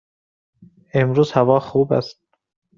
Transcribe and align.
امروز 0.93 1.31
هوا 1.31 1.59
خوب 1.59 1.93
است. 1.93 2.21